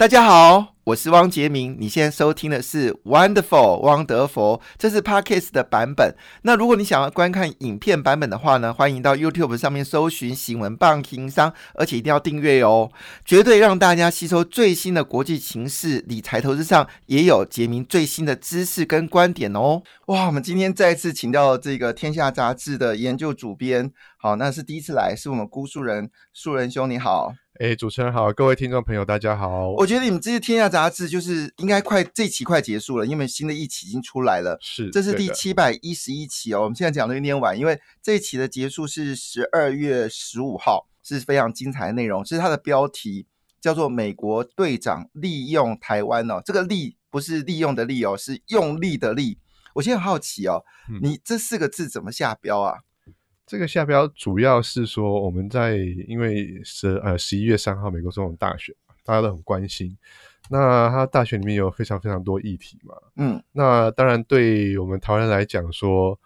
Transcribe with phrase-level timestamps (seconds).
[0.00, 1.76] 大家好，我是汪杰明。
[1.78, 6.16] 你现在收听的是 Wonderful 汪德佛，这是 Podcast 的版本。
[6.40, 12.90] 那如果你想要观看影片版本的话呢，欢迎到 YouTube 上面搜寻“新闻棒情商”，而且一定要订阅哦，
[13.26, 19.82] 绝对让大家吸收最新的国际情势、理财投资上也有杰明最新的知识跟观点哦。
[20.06, 27.34] 哇，我们今天再次请到这个《天下杂志》的研究主编，好，那是第一次来，是我们辜树人，树人兄你好。
[27.60, 29.72] 哎，主持人好，各位听众朋友，大家好。
[29.72, 34.56] 我觉得你们这些《天下杂志》就是应该快这期快结束了，因为新的一期已经出来了。
[34.62, 36.62] 是，这是第七百一十一期哦。
[36.62, 42.24] 我们现在讲的有点晚，因为这一期的结束是十二月十五号，是非常精彩的内容。
[42.24, 43.26] 这是它的标题
[43.60, 49.38] 叫做“美国队长利用台湾”哦，这个“利”不是利用的“利”哦，是用力的“力”。
[49.76, 50.64] 我现在很好奇哦，
[51.02, 52.78] 你这四个字怎么下标啊？
[53.50, 55.74] 这个下标主要是说，我们在
[56.06, 59.98] 因为十呃十一月三号美国总统大选，大家都很关心。
[60.48, 66.16] 那他大选里面有非常非常多议题嘛，嗯，那当然对我们台湾人来讲说，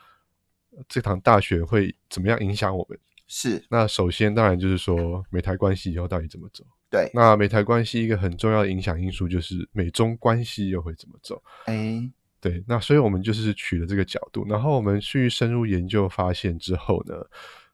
[0.86, 2.98] 这场大选会怎么样影响我们？
[3.26, 3.64] 是。
[3.70, 6.62] 那首先当然就是说美台关系以后到底怎么走？
[6.90, 7.10] 对。
[7.14, 11.42] 那美台关系一个很重要的影响因素就是美中关系又会怎么走？
[11.64, 12.06] 哎。
[12.44, 17.14] 对，那所以我们就是取了这个角度，然后我们去深入研究发现之后呢，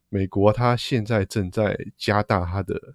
[0.09, 2.95] 美国它现在正在加大它的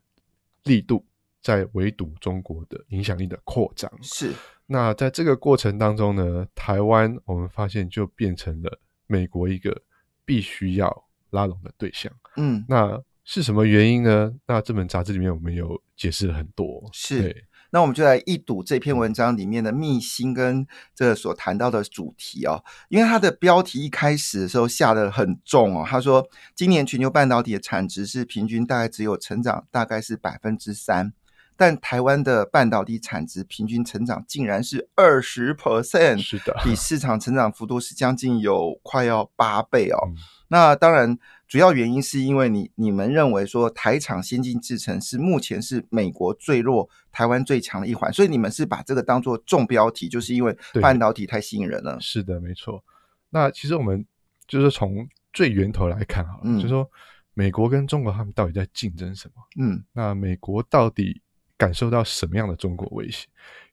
[0.63, 1.05] 力度，
[1.41, 3.91] 在围堵中国的影响力的扩张。
[4.01, 4.31] 是，
[4.65, 9.81] 那在这个过程当中呢，台湾我们发现就变成了美国一个
[10.23, 12.09] 必须要拉拢的对象。
[12.37, 14.33] 嗯，那是什么原因呢？
[14.47, 16.89] 那这本杂志里面我们有解释了很多。
[16.93, 17.45] 是。
[17.75, 31.11] 那我们就来一睹这篇文章里面的秘辛跟这所谈到的主题哦，因为它的标题一开始的时候下的很重哦，他说今年全球半导体的产值是平均大概只有成长大概是百分之三，
[31.57, 39.99] 但台湾的半导体产值平均成长竟然是二十 percent，是的，比市场成长幅度是将近有快要八倍哦。
[40.47, 41.17] 那当然。
[41.47, 51.99] 主要原因是因为你你们认为说台厂先进制程是目前是美国最弱、台湾最强的一环，所以你们是把这个当做重标题，就是因为半导体太吸引人了。
[52.01, 52.83] 是的，没错。
[53.29, 54.03] 那其实我们
[54.47, 56.89] 就是从最源头来看哈，就是说
[57.35, 59.43] 美国跟中国他们到底在竞争什么？
[59.59, 61.21] 嗯，那美国到底
[61.59, 63.27] 感受到什么样的中国威胁？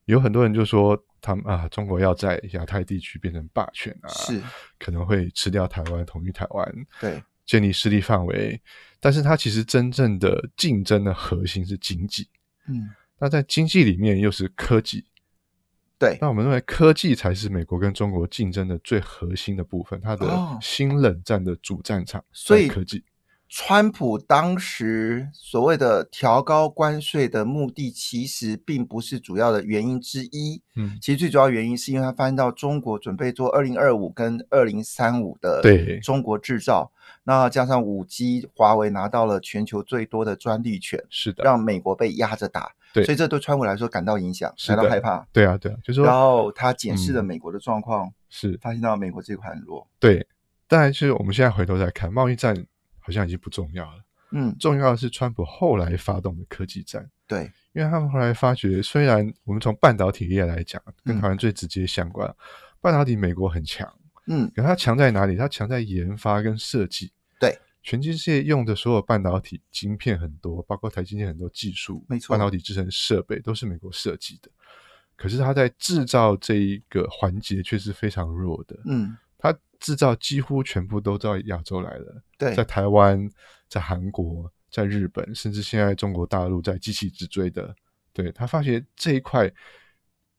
[0.05, 4.43] 有很多人就说他们啊，中国要在亚太地区变成霸权啊，是
[4.78, 6.75] 可能会吃掉台湾，统一台湾。
[7.00, 7.22] 对。
[7.44, 8.59] 建立势力范围，
[9.00, 12.28] 但是它其实真正的竞争的核心是经济。
[12.69, 12.88] 嗯，
[13.19, 15.05] 那在经济里面又是科技。
[15.99, 22.25] 对，那我们认为科技才是美国跟中国竞争的最核心的部分，它的新冷战的主战场。
[22.32, 23.05] 所以科技。
[23.54, 30.62] 川普当时所谓的调高关税的目的，其实并不是主要的原因之一。
[30.74, 36.90] 嗯，其实最主要原因是因为他发现到中国准备做二零二五跟二零三五的对中国制造，
[37.24, 42.72] 那加上五 G，华为拿到了全球最多的专利权，是的，让美国被压着打。
[42.94, 45.26] 对，所以这对川普来说感到影响，感到害怕。
[45.30, 49.86] 对啊，对啊，就是说，然后他检视了美国的状况，是发现到美国这块很弱。
[50.00, 50.26] 对，
[50.66, 52.64] 但是我们现在回头再看贸易战。
[53.02, 54.02] 好像已经不重要了。
[54.34, 57.06] 嗯，重要的是川普后来发动的科技战。
[57.26, 62.34] 对，因为他们后来发觉，虽然我们从半导体业来讲，跟台湾最直接相关，
[62.80, 63.86] 半导体美国很强。
[64.28, 65.36] 嗯，可它强在哪里？
[65.36, 67.12] 它强在研发跟设计。
[67.38, 74.50] 对，全世界用的所有半导体晶片很多，包括台积电很多技术，没错，半导体制成设备都是美国设计的。
[75.14, 78.78] 可是它在制造这一个环节却是非常弱的。
[78.86, 79.14] 嗯。
[79.82, 83.28] 它制造几乎全部都到亚洲来了，对，在台湾、
[83.69, 87.75] 在韩国、在日本，甚至现在中国大陆在机器直追的，
[88.12, 89.50] 对他发觉这一块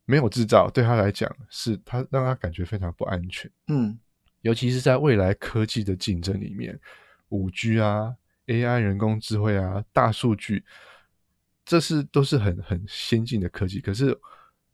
[0.06, 3.52] 没有制造，对他来讲是他让他感觉非常不安全。
[3.68, 4.00] 嗯，
[4.42, 6.80] 尤其是在未来科技的竞争里面，
[7.30, 8.16] 五 G 啊、
[8.48, 10.64] AI、人工智慧啊、大数据，
[11.66, 14.18] 这是都是很很先进的科技，可是。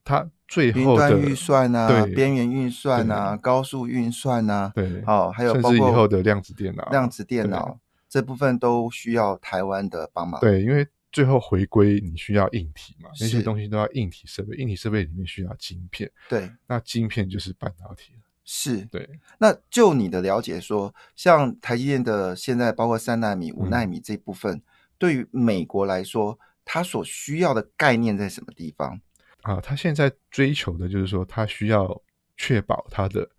[0.01, 7.79] 它最后的预算啊，边缘运算啊，高速运算啊，对，好，还有包括以后的量子电脑，量子电脑
[8.09, 10.41] 这部分都需要台湾的帮忙。
[10.41, 16.11] 对，因为最后回归你需要硬体嘛，那些东西都要硬体设备，硬体设备里面需要晶片。
[16.27, 18.19] 对，那晶片就是半导体了。
[18.43, 19.07] 是，对。
[19.37, 24.59] 那就你的了解说，像台积电的现在包括三纳米、五纳米这部分，
[24.97, 28.99] 对于美国来说，它所需要的概念在什么地方？
[29.41, 32.01] 啊，他现在追求的就是说，他需要
[32.37, 33.29] 确保他的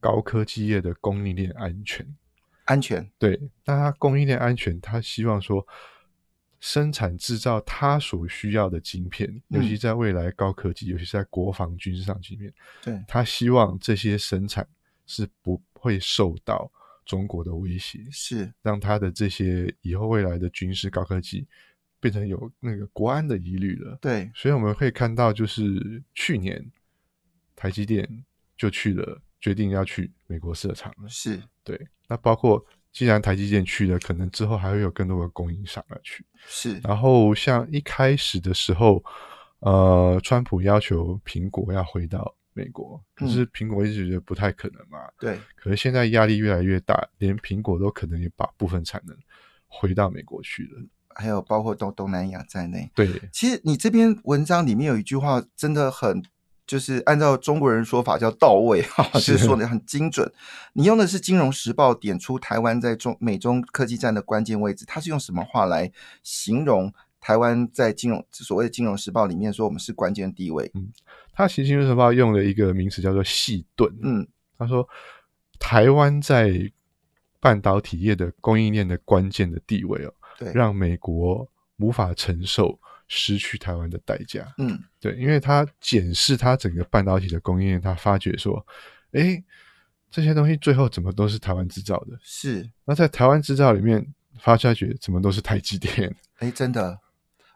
[0.00, 2.06] 高科技业的供应链安全。
[2.64, 3.38] 安全，对。
[3.64, 5.66] 那他供应链安全，他希望说，
[6.60, 12.52] 生产制造他所需要的晶片，尤其嗯在未来高科技，尤其是在国防军事上晶片，
[12.82, 14.66] 对，他希望这些生产
[15.06, 16.70] 是不会受到
[17.04, 21.46] 中国的威胁，是，让他的这些以后未来的军事高科技
[22.00, 23.98] 变成有那个国安的疑虑了。
[24.00, 26.64] 对，所以我们可以看到，就是去年
[27.54, 28.24] 台积电
[28.56, 31.08] 就去了，决定要去美国设厂了。
[31.08, 36.24] 是，对，那包括既然台积电去了，可能之后还会有更多的供应商要去。
[36.46, 39.04] 是，然后像一开始的时候，
[39.60, 44.98] 呃，川普要求苹果要回到美国，可是苹果一直觉得不太可能嘛。
[45.18, 49.16] 对，可是现在压力越来越大，连苹果都可能也把部分产能
[49.66, 50.82] 回到美国去了。
[51.14, 52.90] 还有包括东东南亚在内。
[52.94, 56.22] 对，其实你这篇文章里面有一句话真的很，
[56.66, 60.30] 就是按照中国人说法叫到位，哈，就是是说的很精准。
[60.72, 65.90] 你用的是《金融时报》点出台湾在中美中科技战的关键位置，它是用什么话来
[66.22, 70.70] 形容台湾在金融所谓的《金融时报》里面说我们是关键地位？
[70.74, 70.92] 嗯
[71.32, 73.90] 他其实《金融时报》用了一个名词叫做“细盾”。
[74.02, 74.26] 嗯，
[74.58, 74.86] 他说，
[75.58, 76.70] 台湾在
[77.38, 81.46] 半导体业的供应链的关键的地位哦，对，让美国
[81.76, 84.52] 无法承受失去台湾的代价。
[84.56, 88.66] 嗯对，因为他检视他整个半导体的供应链，他发觉说，
[89.12, 89.44] 诶，
[90.10, 92.18] 这些东西最后怎么都是台湾制造的？
[92.22, 96.16] 是，那在台湾制造里面，发下觉怎么都是台积电？
[96.38, 96.98] 哎，真的。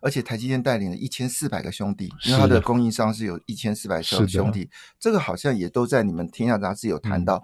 [0.01, 4.69] 而且台积电带领了一千四百个兄弟，因为它的供应商是有一千四百个兄弟，
[5.01, 7.43] 这个好像也都在你们《天下杂志》有谈嗯到。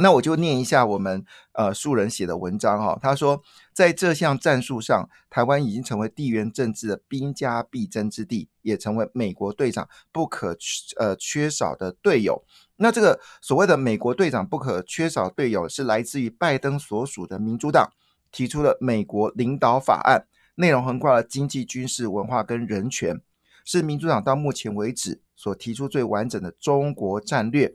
[0.00, 3.42] 那我就念一下我们呃素人写的文章哈、他说，
[3.72, 10.56] 在这项战术上，台湾已经成为地缘政治的兵家必争之地，也成为美国队长不可
[10.98, 12.44] 呃缺少的队友。
[12.76, 17.90] 那这个所谓的美国队长不可缺少队友，是来自于拜登所属的民主党
[18.30, 23.20] 提出了美国领导法案，内容横跨了经济、军事、文化跟人权，
[23.64, 27.74] 是民主党到目前为止所提出最完整的中国战略。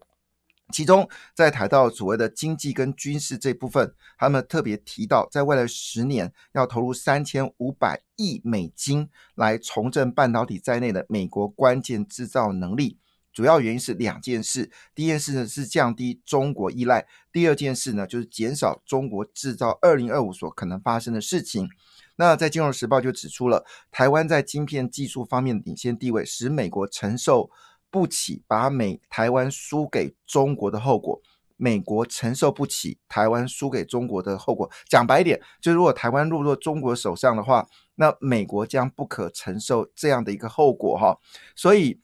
[0.74, 12.98] 其中，在谈到所谓的经济跟军事这部分，他们特别提到，在未来十年要投入三千五百亿美金来重振半导体在内的美国关键制造能力。
[13.32, 21.70] 主要原因是两件事，第一件事呢是降低中国依赖，第二件事呢就是减少中国制造二零二五所可能发生的事情。
[22.16, 27.50] 那在《金融时报》就指出了，台湾在晶片技术方面的领先地位，使美国承受
[27.94, 31.22] 不起把美台湾输给中国的后果。
[31.56, 34.70] 美国承受不起台湾输给中国的后果。
[34.90, 41.20] 讲白一点，就如果台湾落入中国手上的话，那美国将不可承受这样的一个后果哈。
[41.56, 42.02] 所以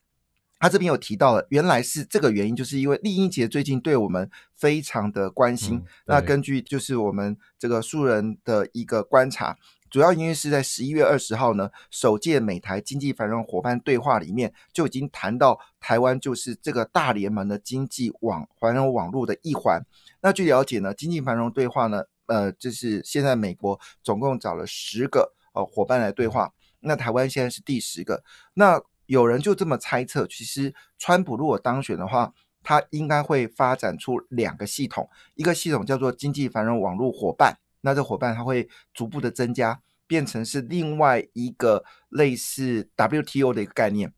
[0.60, 5.78] 他这边有提到了，原来是这个原因，就是因为丽英杰最近对我们非常的关心。
[5.78, 9.58] 嗯那根据就是我们这个素人的一个观察，
[9.90, 19.84] 主要原因是在十一月二十号呢，首届美台经济繁荣伙伴对话里面就已经谈到台湾就是这个大联盟的经济网繁荣网络的一环。
[20.22, 28.24] 那据了解呢，经济繁荣对话呢，呃，就是现在美国总共找了十个呃伙伴来对话，那台湾现在是第十个。
[28.54, 32.32] 那有人就这么猜测，其实川普如果当选的话，
[32.62, 44.14] 他应该会发展出两个系统，一个系统叫做经济繁荣网络伙伴，那这伙伴它会逐步的增加，变成是另外一个类似 WTO 的一个概念。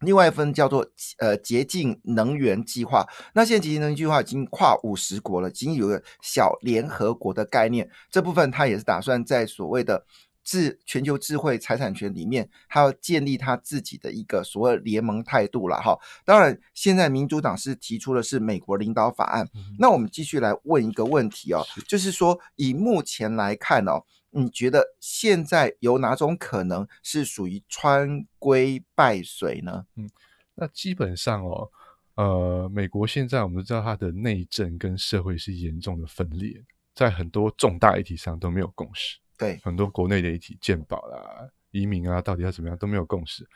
[0.00, 0.86] 另外一份叫做
[1.18, 7.86] 呃洁净能源计划，那现在洁净能源计划已经跨五十国了，已经有个小联合国的概念。
[8.10, 10.02] 这部分它也是打算在所谓的
[10.42, 15.98] 智全球智慧财产权里面，他要建立他自己的一个所谓联盟态度了哈。
[16.24, 19.48] 当然，现在民主党是提出的是美国领导法案。
[19.78, 29.86] 那我们继续来问一个问题哦，就是说以目前来看哦，你觉得现在有哪种可能是属于川规败水呢？
[29.96, 30.08] 嗯
[30.56, 31.70] 那基本上哦，
[32.16, 36.62] 呃，美国现在我们都知道它的内政跟社会是严重的分裂，
[36.94, 39.18] 在很多重大议题上都没有共识。
[39.40, 43.48] 对，很多国内的议题，健保啦、移民啊，到底要怎么样都没有共识。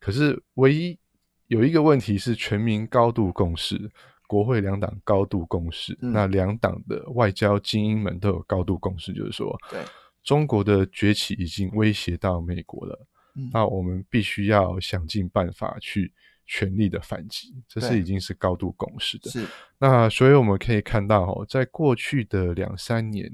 [0.00, 0.98] 可是唯一
[1.46, 3.90] 有一个问题是全民高度共识，
[4.26, 6.12] 国会两党高度共识，嗯。
[6.12, 9.80] 那两党的外交精英们都有高度共识，就是说，对，
[10.24, 13.48] 中国的崛起已经威胁到美国了，嗯。
[13.52, 16.12] 那我们必须要想尽办法去
[16.46, 19.30] 全力的反击，这是已经是高度共识的。
[19.30, 19.46] 是，
[19.78, 23.30] 那所以我们可以看到哦，在过去的两三年，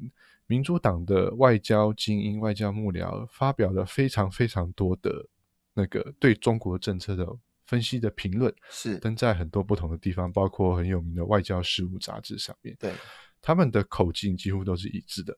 [0.46, 5.26] 民主党的外交精英、外交幕僚发表了非常非常多的
[5.72, 7.26] 那个对中国政策的
[7.66, 12.76] 分析的评论，是，登在很多不同的地方，包括很有名的《外交事务》杂志上面。
[12.78, 12.92] 对，
[13.40, 15.36] 他们的口径几乎都是一致的。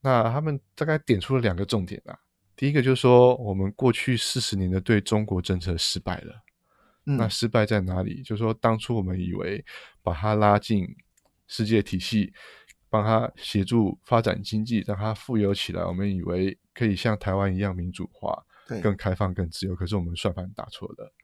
[0.00, 2.18] 那他们大概点出了两个重点啊。
[2.56, 6.42] 第一个就是说，我们过去四十年的对中国政策失败了。
[7.04, 8.22] 那嗯，失败在哪里？
[8.22, 9.64] 就是说，当初我们以为
[10.02, 10.86] 把它拉进
[11.46, 12.32] 世界体系，
[12.90, 19.74] 帮他协助发展经济，让他富有起来，我们以为可以像台湾一样民主化、对，更开放、更自由。
[19.74, 21.14] 可是我们算盘打错了。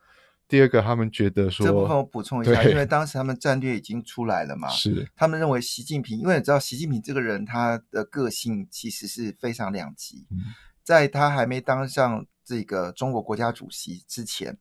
[0.49, 10.39] 第二个，他们觉得说，这部分我补充一下，因为当时他们战略已经出来了嘛，是他们认为习近平，因为你知道习近平这个人他的个性其实是非常两极，嗯
[10.85, 14.57] 在他还没当上这个中国国家主席之前，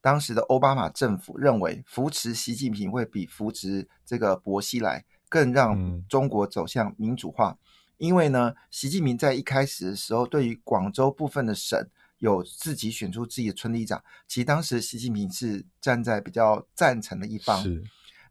[0.00, 7.58] 当时的奥巴马政府认为扶持习近平会比扶持这个薄熙来更让嗯中国走向民主化，
[7.96, 11.88] 因为呢，习近平在一开始的时候对于广州部分的省。
[12.18, 17.80] 有自己选出自己的村里长，其实当时习近平是站在比较赞成的一方，是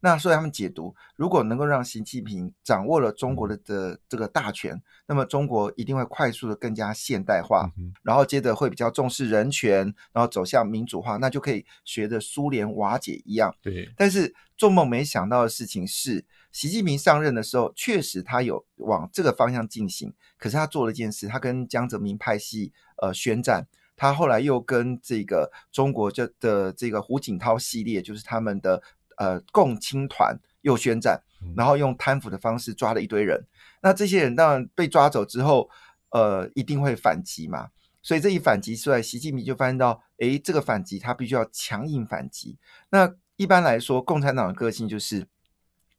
[0.01, 7.71] 那所以他们解读，如果能够让习近平掌握了中嗯国的的这个大权，那么中国一定会快速的更加现代化，
[8.03, 13.55] 然后接着会比较重视人权，然后走向民主化，那就可以学着苏联瓦解一样。
[13.61, 23.67] 对，但是做梦没想到的事情是，习近平上任的时候，确实他有往这个方向进行，可是他做了一件事，他跟江泽民派系呃宣战。
[23.99, 28.83] 他后来又跟这个中国这的这个胡锦涛系列，就是他们的
[29.17, 33.45] 呃共青团又宣战，嗯然后用贪腐的方式抓了一堆人。
[33.81, 35.69] 那这些人当然被抓走之后，
[36.09, 37.69] 呃，一定会反击嘛。
[38.01, 42.57] 所以这一反击出来，习近平就发现到，诶，这个反击他必须要强硬反击。
[42.89, 45.27] 那一般来说，共产党的个性就是，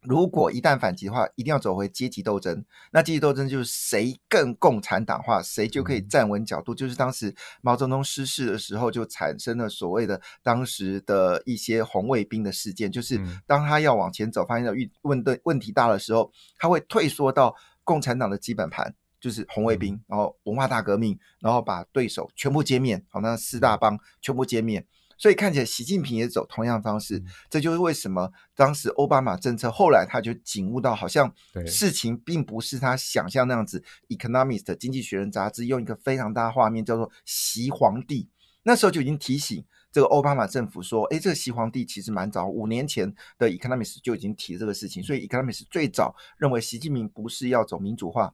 [0.02, 2.64] 如果一旦反击的话，一定要走回阶级斗争。
[2.92, 6.74] 那阶级斗争就是谁更共产党化，谁就可以嗯站稳角度。
[6.74, 18.94] 就是当时毛泽东失势的时候，就产生了所谓的当时的一些红卫兵的事件，就是嗯当他要往前走，发现到遇问对问题大的时候，他会退缩到共产党的基本盘。
[19.20, 24.86] 就是红卫兵，然后文化大革命，然后把对手全部歼灭，好，那四大帮全部歼灭。
[25.18, 31.34] 所以看起来习近平也走同样方式，嗯这就是为什么当时奥巴马政策后来他就警悟到，好像
[31.66, 33.82] 事情并不是他想象那样子。
[34.08, 38.28] Economist 经济学人杂志用一个非常大的画面叫做“习皇帝”，
[38.62, 48.32] 那时候就已经提醒这个奥巴马政府说，哎，这个习皇帝其实蛮早，五年前的 Economist 就已经提这个事情，所以 Economist 最早认为习近平不是要走民主化。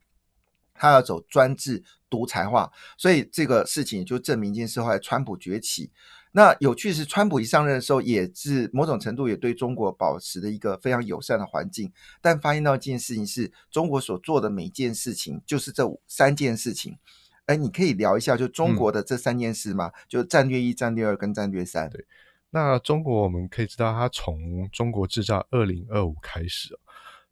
[0.77, 5.93] 他要走专制独裁化，所以这个事情也就证明一件事：后来川普崛起。
[6.37, 11.93] 那有趣的是，川普一上任的时候，也是某种程度也对中国保持的一个非常友善的环境。
[12.21, 16.99] 但发现到一件事情是，中国所做的每件事情就是这五三件事情。
[17.47, 19.93] 哎，你可以聊一下，就中国的这三件事吗？
[20.09, 21.89] 就战略一、战略二跟战略三。
[21.89, 22.05] 对
[22.51, 26.79] 那中国我们可以知道，它从中国制造二零二五开始、哦，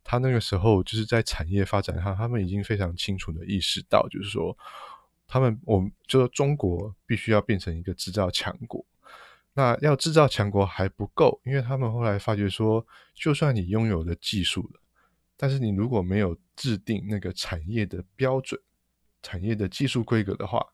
[0.04, 4.56] 它那个时候就是在产业发展上，他们已经非常清楚的意识到，就是说，
[5.26, 8.87] 他们我们就说中国必须要变成一个制造强国。
[9.54, 14.80] 那要制造强国还不够，因为他们后来发觉说，就算你拥有了技术了，
[15.37, 18.61] 但是你如果没有制定那个产业的标准、
[19.23, 20.66] 产业的技术规格的话，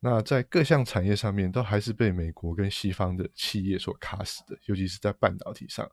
[0.00, 5.88] 那在各项产业上面都还是被美国跟西方的企业所卡死的，尤其是在半导体上。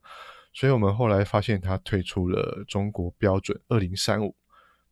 [0.51, 4.35] 所以我们后来发现，它推出了中国标准二零三五。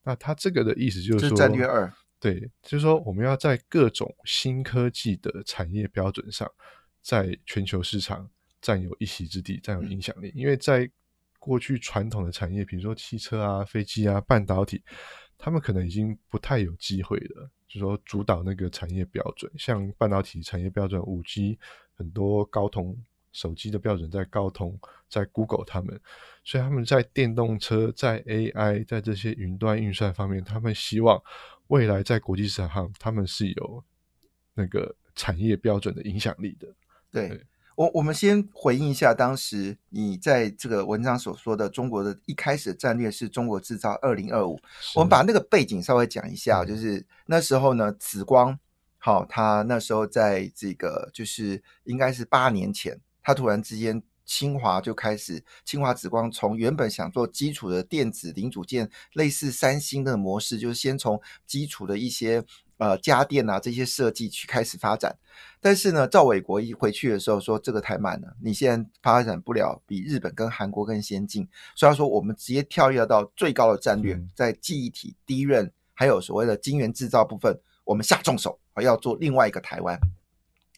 [0.04, 6.50] 那它这个的意思就是就是说，战略二，对，就是说我们要在各种新科技的产业标准上，
[7.08, 10.30] 在全球市场占有一席之地，占有影响力。
[10.36, 10.92] 因为在
[11.40, 14.84] 过去传统的产业，比如说汽车啊、飞机啊、半导体，
[15.38, 19.50] 他们可能已经不太有机会了，就说主导那个产业标准。
[19.58, 21.58] 像半导体产业标准，五 G
[21.96, 25.98] 很多高通手机的标准在高通，在 Google 他们，
[26.44, 31.24] 所以他们在电动车、在 AI、在这些云端运算方面，他们希望
[31.68, 33.82] 未来在国际市场上，他们是有
[34.54, 36.68] 那个产业标准的影响力的。
[37.12, 37.46] 对对
[37.76, 44.60] 我，我们先回应一下当时你在这个文章所说的中国的一开始的战略是中国制造二零二五。
[44.96, 48.58] 我们把那个背景稍微讲一下，嗯就是那时候呢，紫光
[48.98, 54.02] 好，他那时候在这个就是应该是八年前，他突然之间。
[54.30, 62.44] 清华就开始，清华紫光从原本想做基础的电子零组件，类似三星的模式，就是先从基础的一些
[62.78, 65.18] 呃家电啊这些设计去开始发展。
[65.60, 80.00] 但是呢，赵伟国一回去的时候说这个太慢了，你现在发展不了比日本跟韩国更先进，所以他说我们直接跳跃到最高的战略，嗯在记忆体、低润还有所谓的晶圆制造部分，我们下重手，要做另外一个台湾。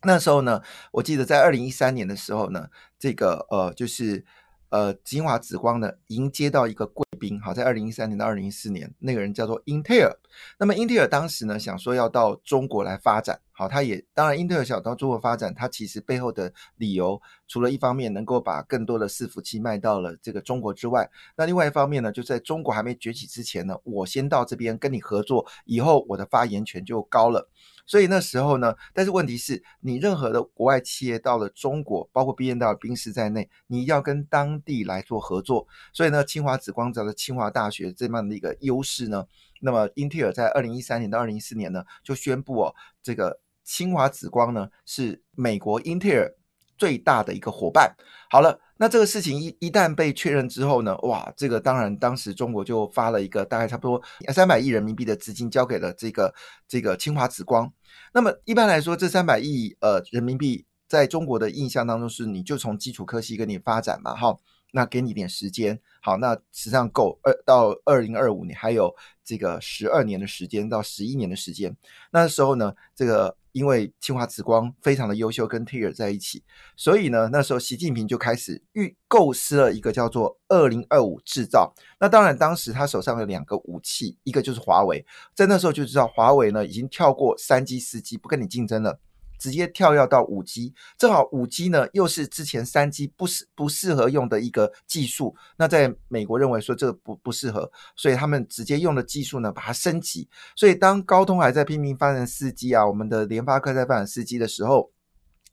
[0.03, 4.23] 那时候呢，我记得在二零一三年的时候呢，这个呃就是
[4.69, 10.17] 呃金华紫光呢迎接到一个贵兵，好，在二零一三年到二零一四年，那个人叫做英特尔。
[10.57, 27.49] 那么英特尔当时呢，想说要到中国来发展，好，他也当然英特尔想到中国发展，他其实背后的理由，除了一方面能够把更多的伺服器卖到了这个中国之外，那另外一方面呢，就在中国还没崛起之前呢，我先到这边跟你合作，以后我的发言权就高了。
[27.85, 35.67] 所以那时候呢，但是问题是你任何的国外企业到了中国，包括 B N 到宾士在内，你要跟当地来做合作。
[35.91, 39.25] 所以呢，清华紫光找了清华大学这么样的一个优势呢，
[39.59, 43.39] 那么英特尔在二零一三年到二零一四年呢，就宣布哦，这个
[43.69, 46.33] 清华紫光呢是美国英特尔
[46.77, 47.95] 最大的一个伙伴。
[48.31, 48.59] 好了。
[48.81, 54.01] 那这个事情一一旦被确认之后呢，哇，这个当然当时中国就发了一个大概差不多
[54.33, 56.33] 三百亿人民币的资金交给了这个
[56.65, 57.69] 这个清华紫光。
[58.13, 64.37] 那么一般来说，这三百亿呃人民币在中国的印象当中是，你就从基础科技跟你发展嘛，哈。
[64.71, 71.75] 那给你点时间，好，那实际上够二到二零二五年还有这个十二年的时间到十一年的时间。
[72.11, 76.43] 那时候呢，这个因为清华紫光非常的优秀，跟 t i r 在一起，
[76.75, 81.73] 所以呢，那时候习近平就开始预构思了一个叫做二零二五制造。
[81.99, 88.99] 那当然，当时他手上有两个武器，一个就是华为，在那时候就知道华为呢已经跳过三 G、四 G，不跟你竞争了。
[89.39, 95.35] 直接跳跃到五 G，正好五 G 呢又是之前三 G 不适不适合用的一个技术。
[95.55, 100.29] 那在美国认为说这个不不适合，所以他们直接用的技术呢把它升级。
[100.55, 104.91] 所以当高通还在拼命发展四 G 啊，我们的联发科在发展四 G 的时候，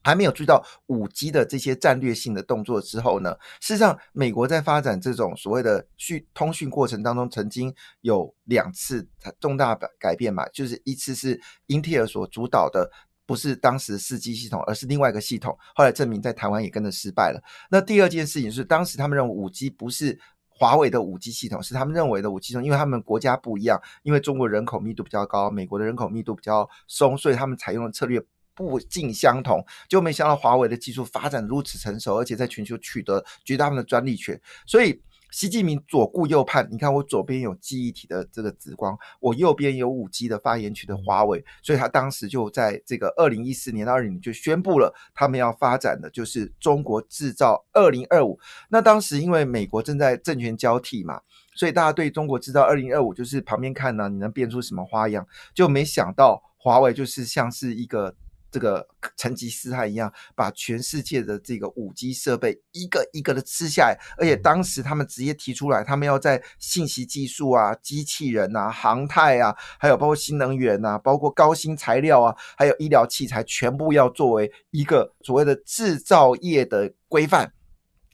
[0.03, 9.09] 还没有注意到五 G 的这些战略性的动作之后呢，事实上美国在发展这种所谓的讯通讯过程当中，曾经有两次
[9.41, 12.91] 重大改改变嘛，就是一次是英特尔所主导的。
[13.27, 15.59] 不是当时四 G 系统，而是另外一个系统。
[15.75, 17.43] 后来证明在台湾也跟着失败了。
[17.69, 20.19] 那第二件事情是，当时他们认为五 G 不是
[20.49, 28.23] 华为的五 G 系统，是他们认为的五 G 系统，因为他们国家不一样，因为中国人口密度比较高，美国的人口密度比较松，所以他们采用的策略
[28.55, 29.65] 不尽相同。
[29.89, 35.03] 就没想到华为的技术发展如此成熟，而且在全球取得绝大部分的专利权，所以。
[35.37, 48.41] 习近平左顾右盼，你看我左边有记忆体的这个紫光，我右边有五 G 的发言权的华为，所以他当时就在这个二零一四年到二零就宣布了，他们要发展的就是中国制造二零二五。
[48.71, 51.21] 那当时因为美国正在政权交替嘛，
[51.55, 55.27] 所以大家对中国制造二零二五就是旁边看呢，你能变出什么花样？
[55.53, 58.17] 就没想到华为就是像是一个。
[58.57, 58.89] 这个
[59.19, 77.53] 成吉思汗一样，把全世界的这个五 G 设备一个一个的吃下来，而且当时他们直接提出来，他们要在信息技术啊、机器人啊、航太啊，还有包括新能源啊、包括高新材料啊，还有医疗器材，全部要作为一个所谓的制造业的规范。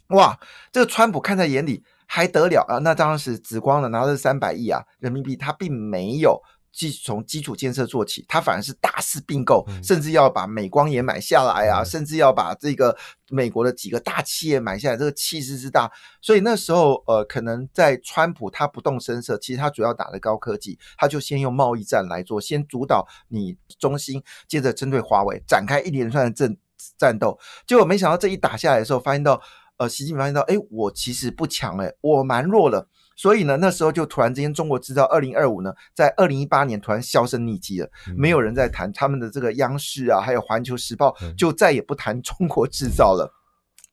[0.08, 0.36] 哇，
[0.72, 2.78] 这个川普看在眼里还得了啊？
[2.78, 6.42] 那当时紫光呢拿了三百亿啊人民币，他并没有。
[6.72, 12.96] 基从基础建设做起，他反而是大肆并购，甚至要把美光也买下来啊，甚至要把这个
[13.30, 15.92] 美国的几个大企业买下来，这个气势之大。
[16.22, 26.56] 所以那时候，呃，可能在川普他不动声色，其实他主要打的高科技，他就先用贸易战来做，先主导你中心，接着针对华为展开一连串的战
[26.96, 27.38] 战斗。
[27.66, 29.38] 结果没想到这一打下来的时候，发现到，
[29.76, 32.88] 呃，习近平发现到，哎，我其实不强，哎，我蛮弱了。
[33.22, 43.32] 所以呢，那时候就突然之间，中国制造二零二五呢，在二零一八年突然销声匿迹了，没有人在谈他们的这个央视啊，还有环球时报就再也不谈中国制造了。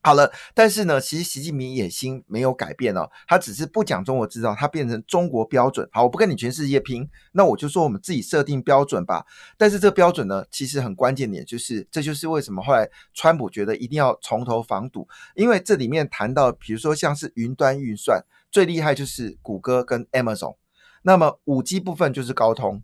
[0.01, 5.87] 好了，但是呢，其实习近平野心没有改变哦，他只是不讲中国制造，他变成中国标准。
[5.91, 9.23] 好，我不跟你全世界拼，那我就说我们自己设定标准吧。
[9.59, 18.19] 但是这个标准呢，其实很关键点就是，这就是为什么后来川普觉得一定要从头防堵，因为这里面谈到，比如说像是云端运算。
[18.51, 20.55] 最厉害就是谷歌跟 Amazon，
[21.03, 22.81] 那么五 G 部分就是高通，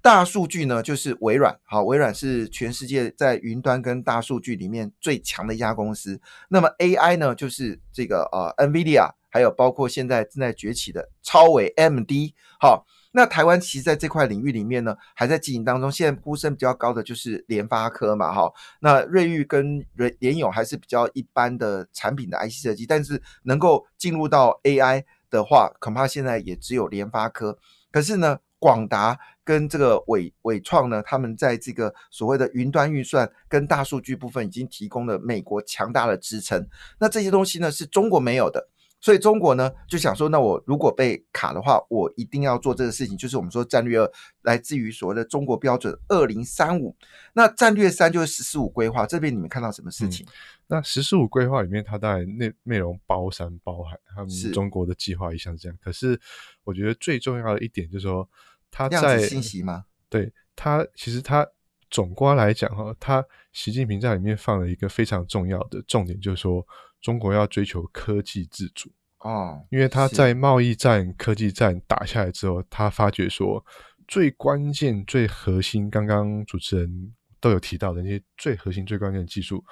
[0.00, 1.58] 大数据呢就是微软。
[1.64, 6.20] 好，微软是全世界在云端跟大数据里面最强的一家公司。
[6.48, 12.34] 那么 AI 呢就是这个呃 NVIDIA，还有包括现在正在崛起的超伟 MD。
[12.60, 12.86] 好，
[13.18, 15.90] 那台湾其实在这块领域里面呢还在经营当中。
[15.90, 18.48] 现在呼声比较高的就是联发科嘛，哈。
[18.80, 25.04] 那瑞昱跟联联友还是比较一般的产品的 IC 设计，但是能够进入到 AI。
[25.30, 27.58] 的话，恐怕现在也只有联发科。
[27.92, 36.66] 可是呢，广达跟这个伟伟创呢，他们在这个所谓的云端运算跟大数据部分，已经提供了美国强大的支撑。
[36.98, 38.70] 那这些东西呢，是中国没有的。
[39.00, 44.10] 所以中国呢就想说，那我如果被卡的话，我一定要做这个事情，就是我们说战略二，
[44.42, 46.96] 来自于所谓的中国标准二零三五。
[47.32, 50.26] 那战略三就是十四五规划，这边你们看到什么事情？
[50.66, 55.78] 那十四五规划里面，它当然内内容包山包海，他们是中国的计划一向是这样。
[55.80, 56.20] 可是
[56.64, 58.28] 我觉得最重要的一点就是说，
[58.70, 59.84] 它量在子信息吗？
[60.10, 61.46] 对它其实它
[61.90, 66.66] 总括来讲哈，它习近平在里面放了一个非常重要的重点，就是说
[67.00, 68.90] 中国要追求科技自主。
[69.20, 73.64] 哦，因为他在贸易战、科技战打下来之后，他发觉说
[74.06, 79.64] 最关键、最核心，刚刚主持人都有提到的那些最核心、最关键的技术，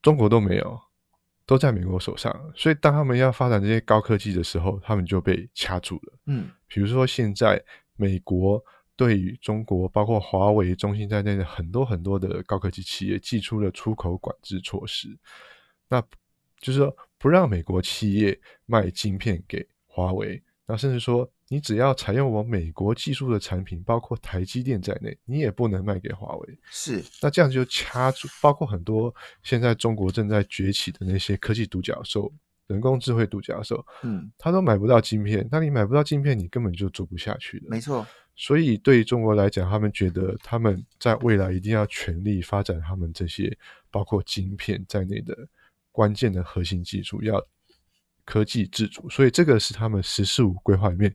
[0.00, 0.80] 中国都没有，
[1.44, 2.34] 都在美国手上。
[2.56, 6.18] 所以当他们要发展这些高科技的时候，他们就被掐住了。
[6.24, 7.62] 嗯，比如说现在
[7.96, 8.62] 美国
[8.96, 15.08] 对于中国，包括华为、中兴在内的很多很多的高科技企业，寄出了出口管制措施。
[15.90, 16.00] 那
[16.58, 26.58] 就是说不让美国企业卖晶片给华为，那甚至说你只要采用我美国技术的产品，包括台积电在内，你也不能卖给华为。
[26.70, 32.32] 是那这样就掐住，包括很多现在中国正在崛起的那些科技独角兽、
[32.68, 35.46] 人工智慧独角兽，嗯，他都买不到晶片。
[35.50, 37.66] 那你买不到晶片，你根本就做不下去的。
[37.68, 43.56] 没错，所以对于中国来讲，他们觉得他们在未来一定要全力发展他们这些
[43.90, 45.36] 包括晶片在内的
[46.00, 47.38] 关键的核心技术，要
[48.24, 49.06] 科技自主。
[49.10, 51.14] 所以这个是他们“十四五”规划里面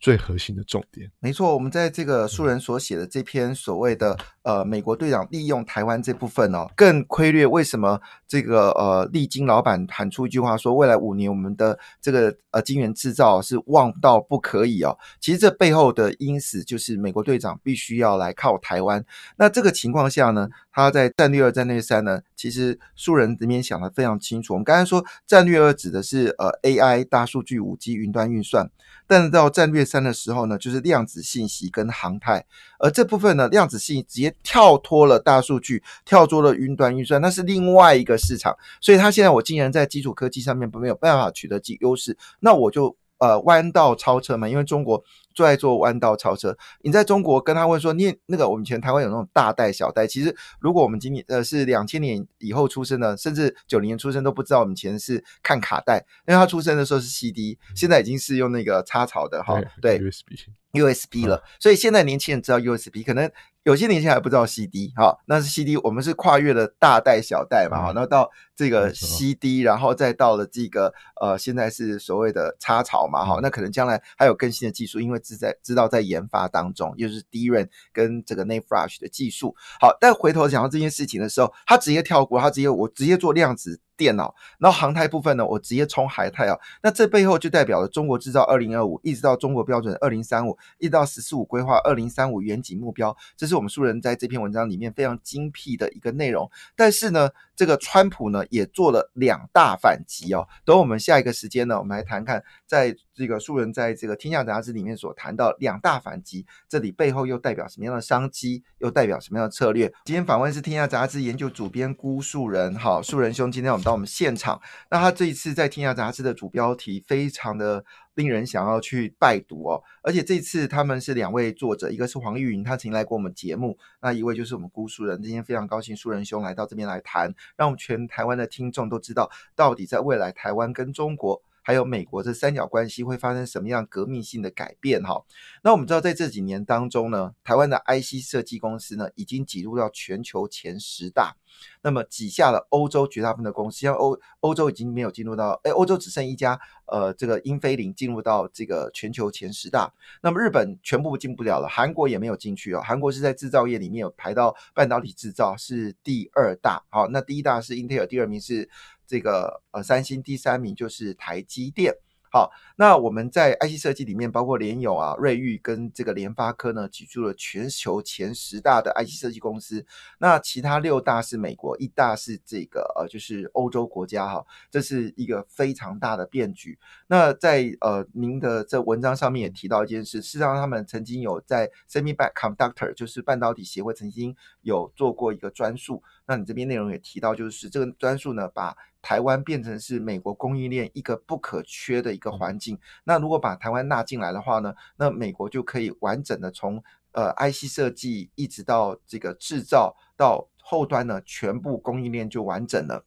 [0.00, 1.08] 最核心的重点。
[1.20, 1.54] 没错。
[1.54, 14.96] 我们在这个嗯素人所写的这篇所谓的呃美国队长利用台湾这部分哦，更窥略为什么这个呃利金老板喊出一句话说，未来五年我们的这个呃晶圆制造是旺到不可以哦。
[15.20, 19.04] 其实这背后的因此就是美国队长必须要来靠台湾。
[19.36, 24.52] 那这个情况下呢，他在战略二、战略三呢，其实素人这边想的非常清楚。
[24.52, 28.70] 我们刚才说战略二指的是呃 AI、大数据、五 G、云端运算，
[29.06, 32.44] 但到战略三的时候呢，就是量子信息跟航太。
[32.78, 38.56] 而这部分呢，量子信直接跳脱了大数据，跳脱了云端运算，那是另外一个市场。
[38.80, 46.56] 所以它现在我竟然在基础科技上面没有办法取得优优势，那我就呃弯道超车嘛，因为中国最爱做弯道超车。
[46.82, 63.30] 你在中国跟他问说，你那个我们以前台湾有那种大代小代，其实如果我们今年呃是两千年以后出生的，甚至九零年出生都不知道我们以前是看卡带，因为他出生的时候是 CD，现在已经是用那个插槽的哈，对 USB，USB 了，所以现在年轻人知道 USB，可能
[63.64, 79.56] 有些年轻人还不知道 CD 哈，那是 CD，我们是跨越了大代小代嘛哈，嗯然后到这个 CD，然后再到了这个呃现在是所谓的插槽嘛哈，嗯那可能将来还有更新的技术，因为知在知道在研发当中，又是 DRAM 跟这个 NAND Flash 的技术。
[79.80, 96.50] 好，但回头讲到这件事情的时候，他直接跳过，他直接我直接做量子电脑，然后航太部分呢，我直接冲海太啊，那这背后就代表了中国制造二零二五，一直到中国标准二零三五，一直到十四五规划二零三五远景目标，这是我们素人在这篇文章里面非常精辟的一个内容。
[96.74, 100.46] 但是呢，这个川普呢也做了两大反击哦。
[100.64, 109.86] 等我们下一个时间呢，我们来谈看，在这个素人在这个《天下杂志》里面所谈到两大反击，这里背后又代表什么样的商机，又代表什么样的策略？
[110.04, 114.60] 今天访问是《天下杂志》研究主编辜树人，好，树人兄，今天我们到我们现场。
[114.90, 125.22] 那他这一次在《天下杂志》的主标题非常的令人想要去拜读哦，而且这次他们是两位作者，一个是黄玉云，他曾经来过我们节目，那一位就是我们辜树人。
[125.22, 131.40] 今天非常高兴树人兄来到这边来谈，让我们全台湾的听众都知道，到底在未来台湾跟中国。
[131.64, 135.02] 还有美国这三角关系会发生什么样革命性的改变？
[135.02, 135.24] 哈，
[135.62, 141.34] 那我们知道在这几年当中呢，台湾的 IC 设计公司呢已经挤入到全球前十大，
[141.80, 158.68] 那么挤下了欧洲绝大部分的公司，像欧欧洲已经没有进入到，哎，欧洲只剩一家，呃，这个英飞凌进入到这个全球前十大，那么日本全部进不了了，韩国也没有进去哦，韩国是在制造业里面有排到半导体制造是第二大，好，那第一大是英特尔，第二名是
[159.06, 161.94] 这个呃三星，第三名就是台积电。
[162.32, 169.86] 好，那我们在 IC 设计里面，包括联友啊、瑞昱跟这个联发科呢，挤出了全球前十大的 IC 设计公司。
[170.18, 176.76] 那其他六大是美国，一大是这个呃，就是欧洲国家哈，这是一个非常大的变局。
[177.06, 186.02] 那在呃您的这文章上面也提到一件事，事实上他们曾经有在 Semiconductor 就是半导体协会曾经有做过一个专述。
[186.26, 192.78] 那你这边内容也提到，就是这个专述呢，把台湾变成是美国供应链一个不可缺的一个环境。
[193.04, 196.82] 那如果把台湾纳进来的话呢，那美国就可以完整的从
[197.12, 203.04] 呃 IC 设计一直到这个制造到后端呢，全部供应链就完整了。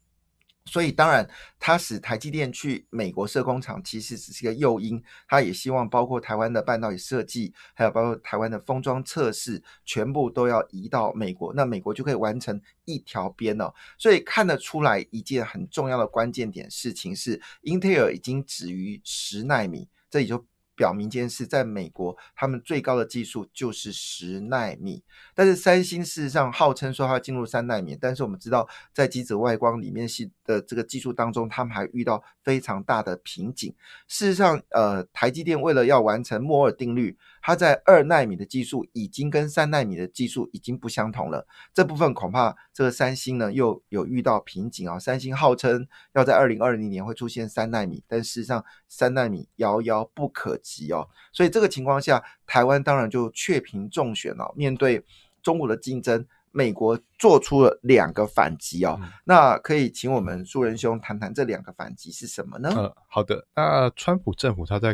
[0.67, 1.27] 所以当然，
[1.57, 5.01] 它使台积电去美国设工厂，其实只是一个诱因。
[5.27, 13.73] 它也希望包括台湾的半导体设计，还有包括台湾的封装测试，全部都要移到美国，那美国就可以完成一条边哦。
[13.97, 20.45] 所以看得出来一件很重要的关键点事情是，英特尔已经止于十纳米，这也就。
[20.77, 25.03] 表明一件事，在美国，他们最高的技术就是十纳米。
[25.35, 33.73] 但是三星事实上号称说它进入三纳米，但是我们知道，在机子外光里面系的这个技术当中，他们还遇到非常大的瓶颈。
[34.07, 37.17] 事实上，呃，台积电为了要完成摩尔定律。
[37.47, 44.99] 它在二纳米的技术已经跟三纳米的技术已经不相同了，这部分恐怕这个三星呢又有遇到瓶颈啊。
[44.99, 51.07] 三星号称要在二零二零年会出现三纳米，但事实上三纳米遥遥不可及哦。
[51.31, 54.53] 所以这个情况下，台湾当然就确凭中选了。
[54.53, 55.01] 面对
[55.41, 58.99] 中国的竞争，美国做出了两个反击哦。
[59.23, 62.73] 那可以请我们苏仁兄谈谈这两个反击是什么呢？
[62.75, 63.47] 嗯，好的。
[63.55, 64.93] 那川普政府他在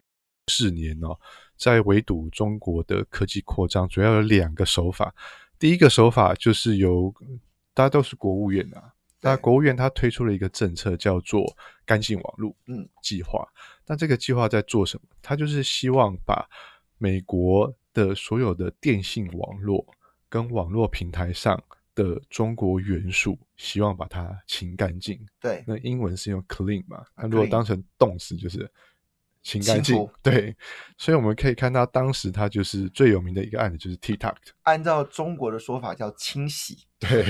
[0.52, 1.18] 四年哦。
[1.64, 5.16] 在围堵中国的科技扩张，主要有两个手法。
[5.58, 7.14] 第一个手法就是由
[7.74, 11.56] 大家都是国务院啊，那国务院它推出了一个政策，叫做
[11.88, 13.48] “干净网络”嗯计划。
[13.88, 15.08] 那这个计划在做什么？
[15.22, 16.46] 它就是希望把
[16.98, 19.86] 美国的所有的电信网络
[20.28, 21.58] 跟网络平台上
[21.96, 25.18] 的中国元素，希望把它清干净。
[25.40, 27.06] 对，那英文是用 “clean” 嘛？
[27.16, 28.70] 那如果当成动词，就是。
[29.44, 30.56] 清干净，对，
[30.98, 34.36] 所以我们可以看到，当时他就是最有名的一个案子，就是 TikTok。
[34.62, 36.86] 按照中国的说法叫清洗。
[36.98, 37.26] 对，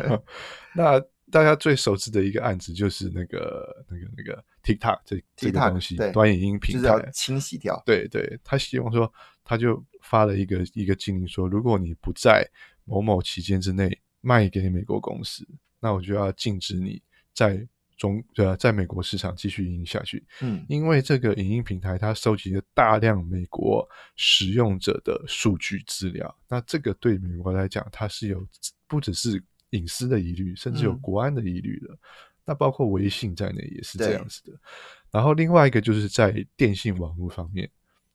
[0.74, 0.98] 那
[1.30, 7.80] 大家最熟知的一个案子就是那个、那个、那个 TikTok 这这个东西，短影音平台清洗掉。
[7.84, 9.12] 对对，他希望说，
[9.44, 12.48] 他就发了一个一个禁令，说如果你不在
[12.86, 15.46] 某某期间之内卖给美国公司，
[15.78, 17.02] 那我就要禁止你
[17.34, 17.68] 在。
[17.96, 28.44] 中呃，在美国市场继续营下去，嗯，因为这个影音平台它收集了大量美国使用者的数据资料，那这个对美国来讲，它是有
[28.88, 31.88] 不只是隐私的疑虑，甚至有国安的疑虑的。
[32.44, 34.52] 那包括微信在内也是这样子的。
[35.12, 37.70] 然后另外一个就是在电信网络方面，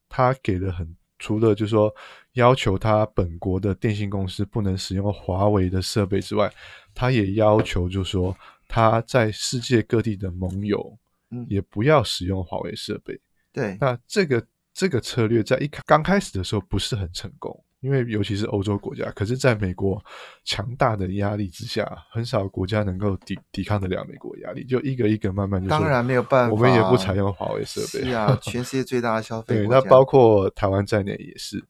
[0.10, 1.94] 它给了很除了就是说
[2.34, 6.52] 要求它本国的电信公司不能使用华为的设备之外，
[6.94, 8.36] 它也要求就是说。
[8.70, 10.96] 他在世界各地的盟友，
[11.32, 13.20] 嗯，也不要使用华为设备。
[13.52, 20.00] 对，那这个这个策略在一刚开始的时候不是很成功，因为尤其是欧洲国家，可是在美国
[20.46, 28.06] 强大的压力之下，很少国家能够抵抵抗得了美国压力，就一个一个慢慢就当然没有办法，我们也不采用华为设备。
[28.06, 31.62] 是啊， 全世界最大的消费对，那包括台湾在内也是。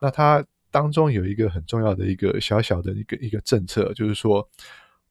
[0.00, 4.46] 那它当中有一个很重要的一个小小的一个一个政策，就是说。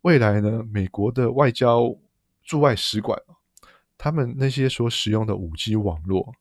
[0.08, 1.94] 未来呢，美国的外交
[2.42, 3.22] 驻外使馆，
[3.98, 6.34] 他们那些所使用的五 G 网络，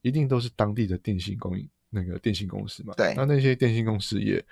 [0.00, 2.94] 一定都是当地的电信供应那个电信公司嘛？
[2.96, 3.14] 对。
[3.16, 4.44] 那那些电信公司也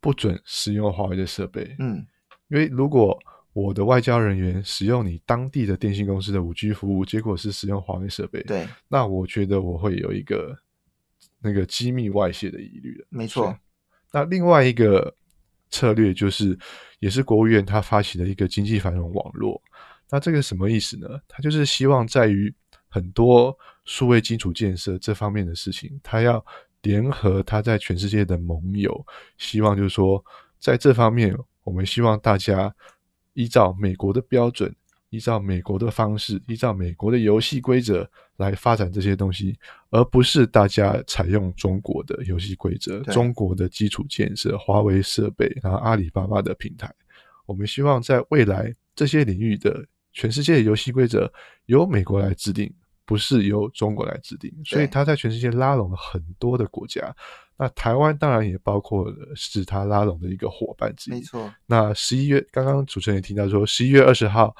[0.00, 1.74] 不准使用华为的设备。
[1.78, 2.06] 嗯。
[2.48, 3.18] 因为如果
[3.54, 8.68] 我的外交人员使用你当地的电信公司的五 G 服务，结果是使用华为设备，对。
[8.86, 10.54] 那我觉得我会有一个
[11.40, 13.06] 那个机密外泄的疑虑的。
[13.08, 13.58] 没错。
[14.12, 15.16] 那另外一个。
[15.74, 16.56] 策略就是，
[17.00, 19.60] 也是国务院他发起的一个经济繁荣网络。
[20.08, 21.08] 那这个什么意思呢？
[21.26, 22.54] 他就是希望在于
[22.88, 26.44] 很多数位基础建设这方面的事情，他要
[26.82, 29.04] 联合他在全世界的盟友，
[29.36, 30.24] 希望就是说，
[30.60, 32.72] 在这方面，我们希望大家
[33.32, 34.72] 依照美国的标准。
[35.14, 39.56] 依照美国的方式，依照美国的游戏规则来发展这些东西，
[39.90, 46.92] 而不是大家采用中国的游戏规则、中国的基础建设、华为设备，然后阿里巴巴的平台。
[47.46, 51.32] 我们希望在未来这些领域的全世界的游戏规则
[51.66, 52.68] 由美国来制定，
[53.04, 54.52] 不是由中国来制定。
[54.64, 57.14] 所以他在全世界拉拢了很多的国家，
[57.56, 61.14] 那台湾当然也包括了是他拉拢的一个伙伴之一。
[61.14, 61.54] 没错。
[61.66, 64.56] 那十一月，刚刚主持人也提到说，十一月二十号。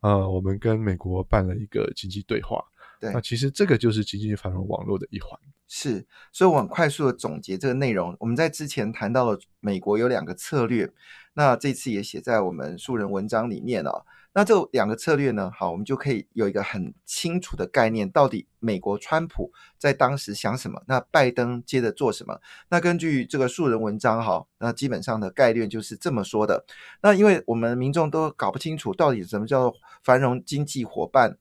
[0.00, 2.64] 呃，我们跟美国办了一个经济对话，
[3.00, 5.38] 对，那其实这个就是经济繁荣网络的一环。
[5.68, 8.16] 是，所以我很快速的总结这个内容。
[8.20, 10.88] 我们在之前谈到了美国有两个策略，
[11.34, 14.06] 那这次也写在我们素人文章里面了。
[14.36, 15.50] 那这两个策略呢？
[15.50, 20.82] 好，我们就可以有一个很清楚的概念，到底美国川普在当时想什么？
[20.86, 22.38] 那拜登接着做什么？
[22.68, 26.66] 那根据这个素人文章，哈，那基本上的概率就是这么说的。
[27.00, 31.38] 那因为我们民众都搞不清楚到底什么叫做繁荣经济伙伴。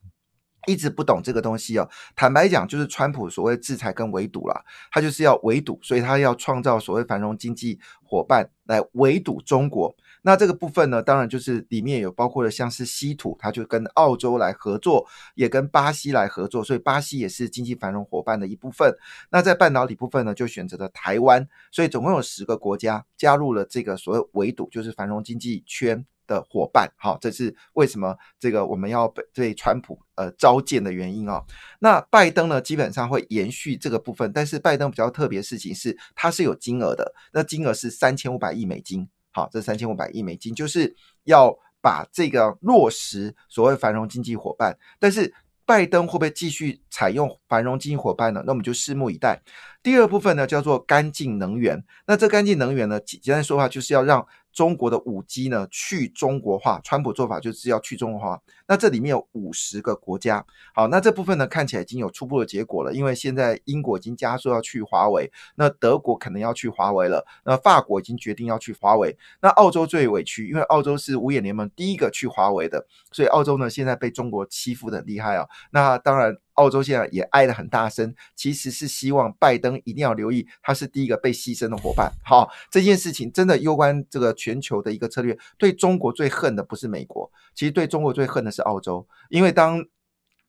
[0.68, 1.88] 一直不懂这个东西哦。
[2.16, 9.96] 坦白讲，就是川普所谓制裁跟围堵啦，他就是要围堵，所以他要创造所谓繁荣经济伙伴来围堵中国。
[10.26, 18.92] 那这个部分呢，当然就是里面有包括了像是稀土，它就跟澳洲来合作，也跟巴西来合作，所以巴西也是经济繁荣伙伴的一部分。
[19.30, 26.04] 那在半导体部分呢，就选择了台湾，所以总共有十个国家加入了这个所谓围堵，就是繁荣经济圈。
[26.28, 31.40] 的伙伴，好，这是为什么这个我们要被对川普呃召见的原因啊。
[31.78, 39.08] 那拜登呢，基本上会延续这个部分，但是拜登比较特别的事情是，它是有金额的，那金额是三千五百亿美金。
[39.36, 40.96] 好，这三千五百亿美金就是
[41.26, 45.34] 要把这个落实所谓繁荣经济伙伴，但是
[45.66, 48.42] 拜登会不会继续采用繁荣经济伙伴呢？
[48.46, 49.42] 那我们就拭目以待。
[49.84, 51.84] 第二部分呢，叫做干净能源。
[52.08, 54.26] 那这干净能源呢，简单说话就是要让。
[54.56, 58.42] 中国的五 G 呢，去中国化，川普做法就是要去中国化。
[58.68, 75.46] 那这里面有五十个国家，好，那这部分呢看起来已经有初步的结果了，因为现在英国已经加速要去华为，那德国可能要去华为了，那法国已经决定要去华为，那澳洲最委屈，因为澳洲是五眼联盟第一个去华为的，所以澳洲呢现在被中国欺负的厉害啊。
[75.72, 76.38] 那当然。
[76.56, 82.12] 澳洲现在也哀得很大声，其实是希望拜登一定要留意，他是第一个被牺牲的伙伴。
[82.24, 85.38] 好，这件事情真的攸关这个全球的一个策略。
[85.58, 89.86] 对中国最恨的不是美国，其实对中国最恨的是澳洲，因为当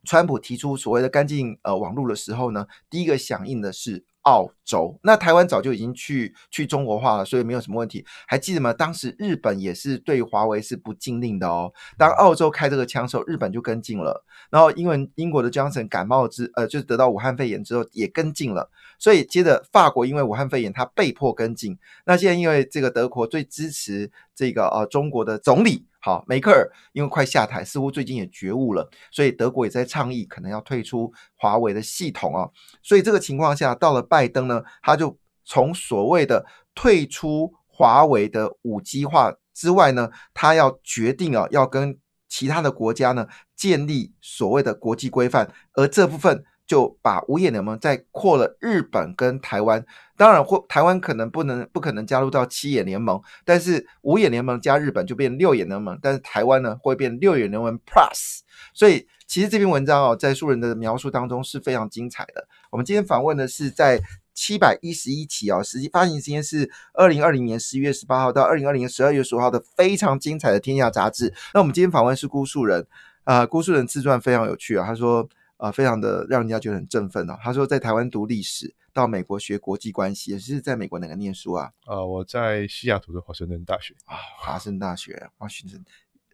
[0.05, 4.05] 川普提出所谓的干净呃网络的时候呢，第一个响应的是。
[4.27, 8.05] 澳洲，那台湾早就已经去去中国化了，所以没有什么问题。
[8.27, 8.73] 还记得吗？
[8.73, 11.73] 当时日本也是对华为是不禁令的哦。
[11.97, 14.25] 当澳洲开这个枪时候，日本就跟进了。
[14.51, 18.69] 然后英文英国的 Johnson 感冒之呃，就是得到武汉肺炎之后也跟进了。
[18.99, 21.79] 所以接着法国因为武汉肺炎，他被迫跟进。
[22.05, 25.87] 那现在因为这个德国最支持这个呃中国的总理。
[25.99, 32.49] 好，梅克尔因为快下台，似乎最近也觉悟了，所以德国也在倡议可能要退出华为的系统啊。
[32.81, 41.99] 所以这个情况下，到了拜登呢，他就从所谓的退出华为的五 G 化之外呢，他要决定啊，要跟
[42.29, 46.45] 其他的国家呢建立所谓的国际规范，而这部分。
[46.67, 58.41] 就把五眼联盟再扩了日本跟台湾，当然或台湾可能不能不可能加入到七眼联盟，但是五眼联盟加日本就变六眼联盟，但是台湾呢会变六眼联盟 Plus，
[58.75, 62.49] 所以其实这篇文章哦，在素人的描述当中是非常精彩的。
[62.71, 64.01] 我们今天访问的是在
[64.33, 71.35] 七百一十一期哦，实际发行时间是二零二零年十一月十八号到二零二零年十二月十五号的非常精彩的天下杂志。
[71.55, 72.87] 那我们今天访问是辜素人，
[73.25, 75.29] 啊，辜素人自传非常有趣啊，他说。
[75.59, 77.39] 啊，非常的让人家觉得很振奋哦。
[77.43, 81.73] 他说，在台湾读历史，到美国学国际关系，也是在美国哪个念书啊？
[81.87, 85.83] 呃，我在西雅图的华盛顿大学啊，华盛顿大学，华盛顿，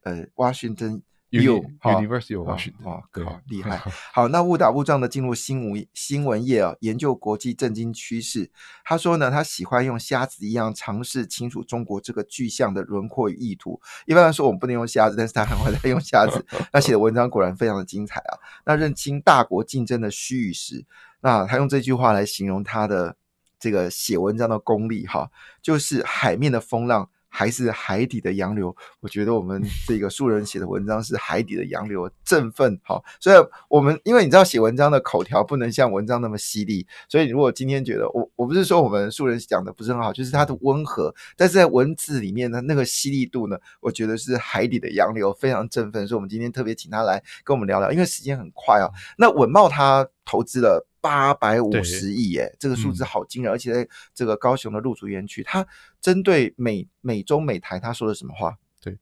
[0.02, 1.00] 呃，华盛顿。
[1.40, 3.80] 有 University of Washington，厉害！
[4.12, 8.50] 好，那误打误撞的进入新闻新闻业啊，研究国际政经趋势。
[8.84, 13.80] 他说呢，他喜欢用瞎子一样尝试清楚中国这个具象的轮廓与意图。
[14.04, 16.44] 一般来说，我们不能用瞎子，但是他很会在用瞎子。
[16.70, 18.36] 他写的文章果然非常的精彩啊！
[18.66, 20.84] 那认清大国竞争的虚与实。
[21.22, 23.16] 那他用这句话来形容他的
[23.58, 25.30] 这个写文章的功力哈，
[25.62, 27.08] 就是海面的风浪。
[27.42, 33.02] 还是海底的洋流，我觉得我们这个素人写的文章是海底的洋流，振奋好。
[33.18, 33.36] 所以，
[33.68, 46.06] 我们因为你知道写文章的口条不能像文章那么犀利，所以如果今天觉得我我不是说我们素人讲的不是很好，就是它的温和，但是在文字里面的那个犀利度呢，我觉得是海底的洋流，非常振奋。
[46.06, 48.86] 所以，我们今天特别请他来跟我们聊聊，因为时间很快啊。
[49.18, 50.86] 那稳茂他投资了。
[51.02, 53.52] 八百五十亿耶，这个数字好惊人！
[53.52, 55.66] 而且在这个高雄的陆竹园区，他
[56.00, 58.56] 针对美美中美台，他说了什么话？
[58.80, 58.96] 对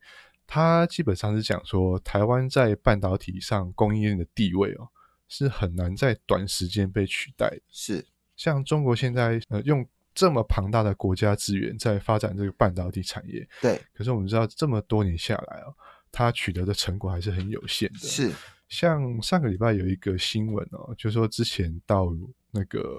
[0.46, 4.88] 他基本上是讲说，台湾在半导体上供应链的地位哦，
[5.28, 7.60] 是很难在短时间被取代的。
[7.68, 13.78] 是像中国现在呃用这么庞大的国家资源在发展这个半导体产业，对。
[13.92, 15.74] 可是我们知道这么多年下来哦，
[16.10, 17.98] 它取得的成果还是很有限的。
[17.98, 18.32] 是。
[18.70, 22.08] 像上个礼拜有一个新闻哦，就说之前到
[22.52, 22.98] 那个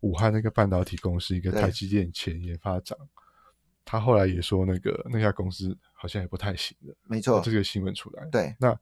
[0.00, 2.98] 武汉那个半导体公司一个台积电前研发长，
[3.84, 6.94] 他后来也说那个那家公司好像也不太行了。
[7.04, 8.24] 没错，这个新闻出来。
[8.32, 8.76] 对，那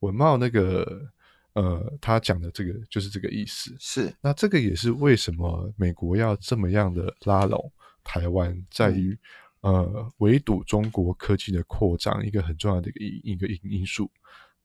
[0.00, 1.06] 文茂那个
[1.52, 3.76] 呃，他讲的这个就是这个意思。
[3.78, 7.70] 是，那这个也是为什么美国要这么样的拉拢
[8.02, 9.16] 台湾，在于
[9.60, 14.10] 呃围堵中国科技的扩张一个很重要的一个一一个因因素。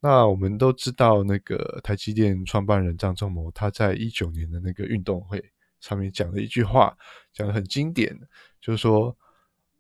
[0.02, 5.40] 那我们都知道，那个台积电创办人张忠谋，他在一九年的那个运动会
[5.80, 6.98] 上面讲了一句话，
[7.32, 8.20] 讲的很经典，
[8.60, 9.16] 就是说，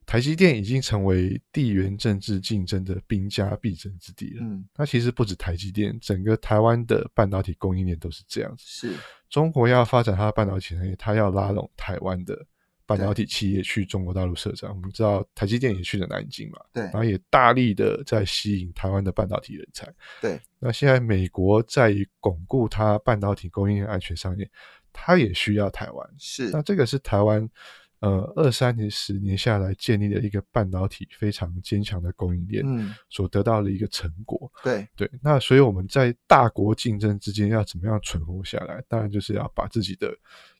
[0.05, 4.41] 台积电已经成为地缘政治竞争的兵家必争之地了。
[4.41, 8.63] 嗯，那其实不止台积电，整个台湾的半导体供应链都是这样子。
[8.65, 8.93] 是
[9.27, 12.37] 中国要发展它的半导体产业，它要拉拢台湾的
[12.97, 14.69] 半导体企业去中国大陆设厂。
[14.69, 19.91] 我们知道台积电也去了南京嘛，对然后也大力的在吸引台湾的半导体人才。
[20.21, 24.49] 对，那现在美国在于巩固它半导体供应链安全上面，
[24.91, 26.09] 它也需要台湾。
[26.17, 27.49] 是那这个是台湾
[27.99, 34.51] 呃二三年、十年下来建立的一个半导体非常坚强的供应链嗯，所得到的一个成果。
[34.63, 38.83] 对对，那所以我们在大国竞争之间要怎么样存活下来？
[38.87, 40.11] 当然就是要把自己的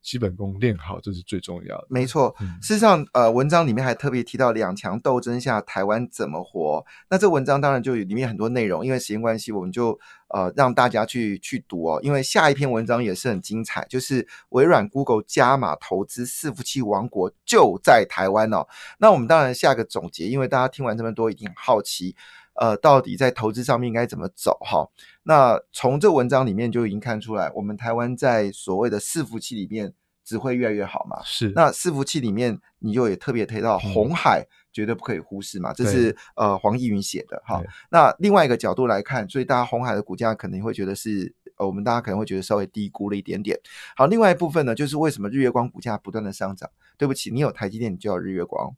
[0.01, 1.87] 基本功练好，这是最重要的。
[1.89, 6.83] 没错，嗯事实上，呃，文章里面还特别提到两强斗争下台湾怎么活。
[7.09, 9.99] 那这文章当然就有里面很多内容，因为时间关系，我们就
[10.29, 11.99] 呃让大家去去读哦。
[12.01, 18.65] 因为下一篇文章也是很精彩，就是微软、Google 加码投资伺服器王国就在台湾哦。
[18.97, 22.15] 那我们当然下个总结，因为大家听完这么多，一定很好奇，
[22.61, 24.87] 呃，到底在投资上面应该怎么走哈？
[25.23, 29.91] 那从这文章里面就已经看出来，我们台湾在所谓的伺服器里面
[30.23, 31.19] 只会越来越好嘛。
[31.23, 37.63] 是那伺服器里面，你就也特别提到嗯红海，绝对不可以忽视嘛，这是呃黄义云写的哈。
[37.89, 43.59] 那另外一个角度来看，所以大家红海的股价可能会觉得是呃，我们大家可能会觉得稍微低估了一点点。
[43.95, 46.69] 好，另外一部分呢，就是为什么日月光股价不断的上涨？
[46.95, 48.71] 对不起，你有台积电，你就要日月光。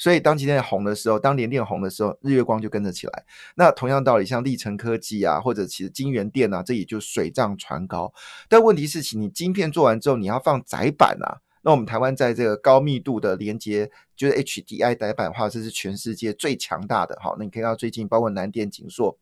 [0.00, 3.24] 所以当今天红的时候，当联电红的时候，日月光就跟着起来。
[3.54, 8.10] 那同样道理，像立成科技啊，或者其实金源电啊，这也就水涨船高。
[8.48, 11.44] 但问题是，请你晶片做完之后，你要放窄板啊。
[11.60, 17.18] 那我们台湾在这个高密度的连接，就是 HDI 窄板的话，这是全世界最强大的。
[17.20, 19.18] 好，那你可以看到最近包括南电、景硕。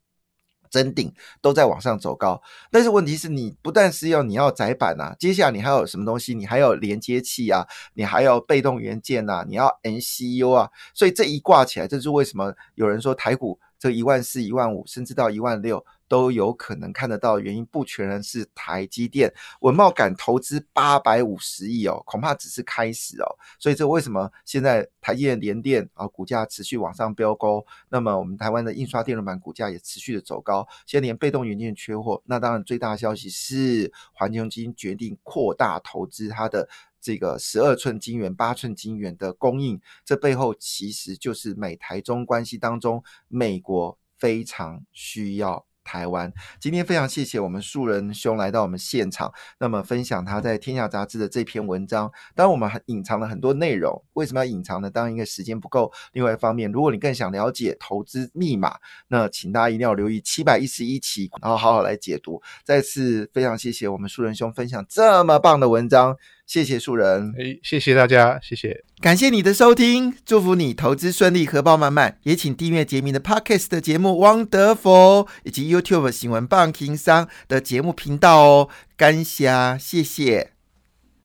[0.71, 2.41] 真顶都在往上走高，
[2.71, 6.35] 但是问题是你不但是要你要窄板啊，接下来你还有什么东西？
[6.35, 23.27] 你还有连接器啊，你还有被动元件呐、啊，你要 NCU 啊，所以这一挂起来，这是为什么有人说台股这一万四、一万五，甚至到一万六都有可能看得到，原因不全然是台积电文茂敢投资八百五十亿哦，恐怕只是开始哦，
[23.59, 27.65] 所以这为什么现在台积电联电啊股价持续往上飙高？
[27.89, 36.69] 那么我们台湾的印刷电路板股价也持续的走高，现在连被动元件缺货，那当然最大的消息是环球基金决定扩大投资它的。
[37.01, 46.31] 这个十二寸晶圆、八寸晶圆的供应，这背后其实就是美台中关系当中，美国非常需要台湾。
[46.61, 52.13] 今天非常谢谢我们树人兄来到我们现场，那么分享他在《天下杂志》的这篇文章。
[52.35, 54.91] 当然，我们还隐藏了很多内容，为什么要隐藏呢？
[54.91, 55.91] 当然，一个时间不够。
[56.13, 58.77] 另外一方面，如果你更想了解投资密码，
[59.07, 62.43] 那请大家一定要留意七百一十一期，然后好好来解读。
[62.65, 66.17] 再次非常谢谢我们树人兄分享这么棒的文章。
[66.49, 72.19] 谢谢树人，哎，谢谢大家，谢谢，感谢你的收听，祝福你投资顺利，荷包满满。
[72.23, 74.91] 也请订阅杰明的 Podcast 的节目《汪德福》，
[75.45, 78.69] 以及 YouTube 新闻棒情商的节目频道哦。
[78.97, 80.58] 感谢，谢谢。